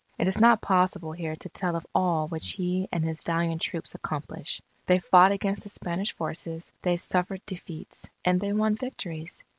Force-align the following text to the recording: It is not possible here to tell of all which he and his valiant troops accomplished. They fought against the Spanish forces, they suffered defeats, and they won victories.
It 0.17 0.27
is 0.27 0.41
not 0.41 0.61
possible 0.63 1.11
here 1.11 1.35
to 1.35 1.49
tell 1.49 1.75
of 1.75 1.85
all 1.93 2.27
which 2.27 2.53
he 2.53 2.87
and 2.91 3.03
his 3.05 3.21
valiant 3.21 3.61
troops 3.61 3.93
accomplished. 3.93 4.63
They 4.87 4.97
fought 4.97 5.31
against 5.31 5.61
the 5.61 5.69
Spanish 5.69 6.11
forces, 6.13 6.71
they 6.81 6.95
suffered 6.95 7.45
defeats, 7.45 8.09
and 8.25 8.41
they 8.41 8.51
won 8.51 8.75
victories. 8.75 9.43